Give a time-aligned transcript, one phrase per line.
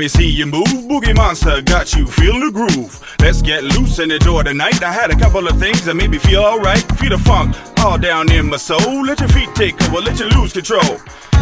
[0.00, 0.64] Me see you move.
[0.88, 3.04] Boogie Monster got you feeling the groove.
[3.20, 4.82] Let's get loose enjoy the night.
[4.82, 6.80] I had a couple of things that made me feel alright.
[6.96, 9.04] Feel the funk all down in my soul.
[9.04, 10.96] Let your feet take over, let you lose control.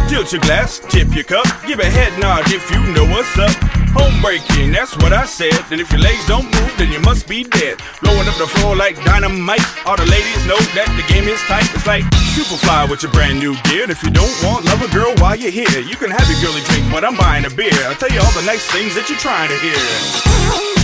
[0.09, 3.78] Tilt your glass, tip your cup, give a head nod if you know what's up.
[3.97, 5.57] Home breaking, that's what I said.
[5.71, 7.79] And if your legs don't move, then you must be dead.
[8.01, 9.65] Blowing up the floor like dynamite.
[9.85, 11.65] All the ladies know that the game is tight.
[11.73, 12.03] It's like
[12.35, 13.83] Superfly with your brand new gear.
[13.83, 16.39] And if you don't want love a girl while you're here, you can have your
[16.41, 17.73] girly drink, but I'm buying a beer.
[17.89, 20.78] I'll tell you all the nice things that you're trying to hear.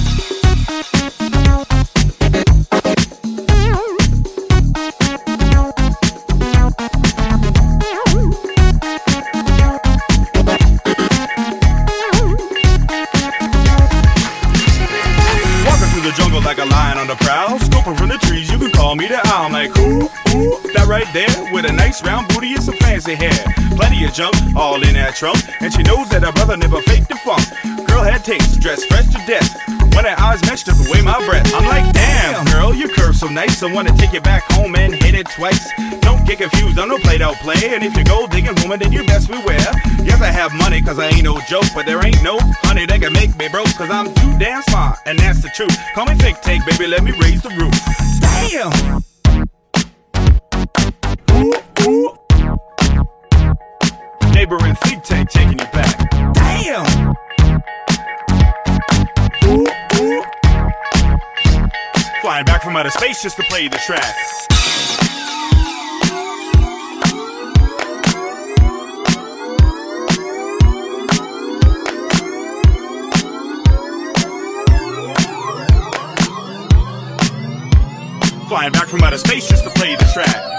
[18.95, 19.19] Call me the.
[19.25, 20.05] I'm like, who?
[20.35, 23.33] Ooh, that right there with a nice round booty and some fancy hair.
[23.75, 25.39] Plenty of junk, all in that trunk.
[25.61, 27.43] And she knows that her brother never faked the funk.
[27.87, 29.51] Girl had taste, dressed fresh to death.
[29.95, 31.47] When her eyes matched up away my breath.
[31.55, 33.63] I'm like, damn, girl, you curve so nice.
[33.63, 35.71] I wanna take you back home and hit it twice.
[36.01, 37.59] Don't get confused, I'm no play out play.
[37.63, 39.71] And if you go digging woman, then you best beware.
[40.03, 41.67] Yes, I have money, cause I ain't no joke.
[41.73, 43.71] But there ain't no honey that can make me broke.
[43.75, 45.75] Cause I'm too damn smart, and that's the truth.
[45.93, 48.14] Call me fake take, baby, let me raise the roof.
[48.35, 49.01] Damn!
[51.31, 51.53] Ooh,
[51.87, 52.17] ooh.
[54.33, 56.09] Neighbour and Thinktank taking you back.
[56.33, 57.15] Damn!
[59.45, 59.65] Ooh,
[59.95, 60.23] ooh.
[62.21, 64.15] Flying back from outer space just to play the track.
[78.47, 80.54] Flying back from outer space just to play the track.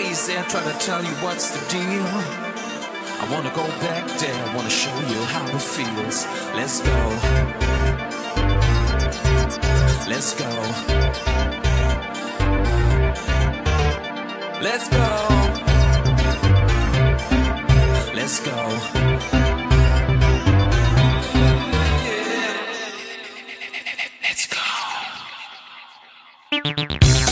[0.00, 2.06] crazy trying to tell you what's the deal.
[3.22, 6.26] I wanna go back there, I wanna show you how it feels.
[6.54, 7.00] Let's go.
[10.08, 10.50] Let's go.
[14.66, 15.08] Let's go.
[18.14, 18.58] Let's go.
[22.06, 22.56] Yeah.
[24.22, 24.46] Let's
[27.24, 27.29] go.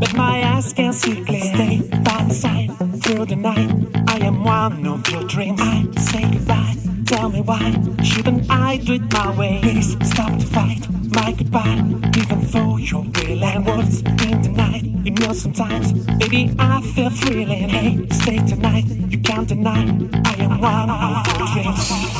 [0.00, 1.40] but my eyes can see clear.
[1.54, 2.70] Stay by the side
[3.02, 3.70] through the night.
[4.08, 5.60] I am one of your dreams.
[5.62, 6.76] I say goodbye.
[7.06, 9.60] Tell me why shouldn't I do it my way?
[9.62, 10.86] Please stop to fight.
[11.10, 11.82] My goodbye,
[12.16, 14.84] even though you're and words in the night.
[15.04, 17.68] You know sometimes, baby, I feel thrilling.
[17.68, 18.84] Hey, stay tonight.
[18.86, 19.84] You can't deny
[20.24, 22.18] I am one of your dreams.